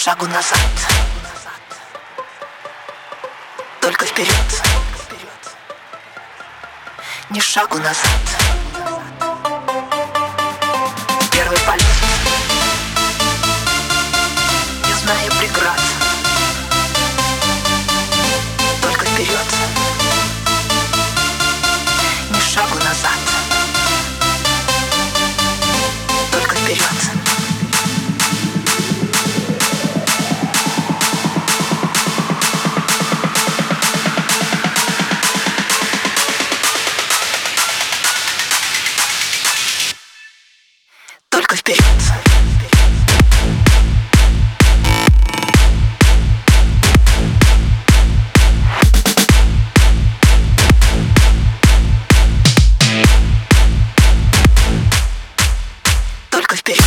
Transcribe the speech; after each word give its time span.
шагу 0.00 0.26
назад. 0.28 0.58
Только 3.82 4.06
вперед. 4.06 4.62
Ни 7.28 7.38
шагу 7.38 7.76
назад 7.76 8.29
Только 41.50 41.62
вперед. 41.62 41.84
Только 56.30 56.54
вперед. 56.54 56.84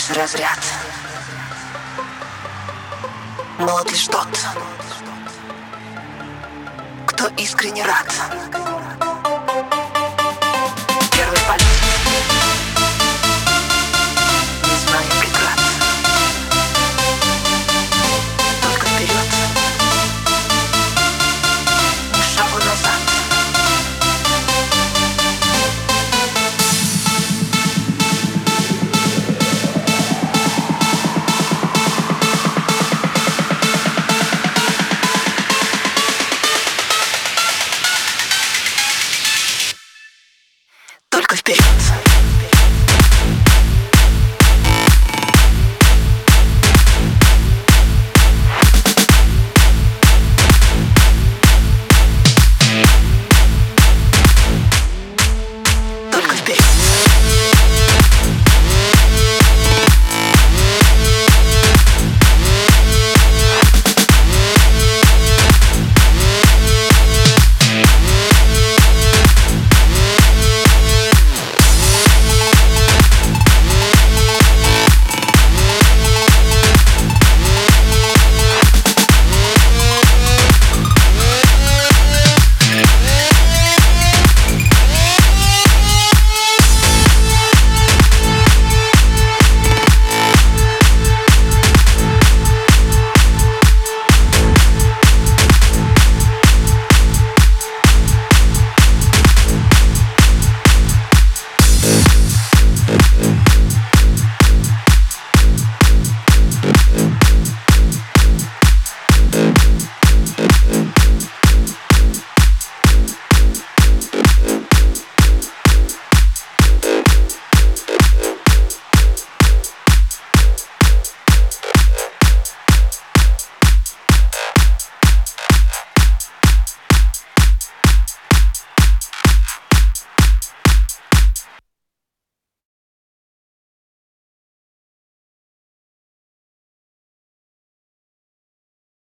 Сильнейший 0.00 0.16
разряд. 0.16 0.58
Молод 3.58 3.90
лишь 3.90 4.08
тот, 4.08 4.28
кто 7.06 7.26
искренне 7.36 7.84
рад. 7.84 8.06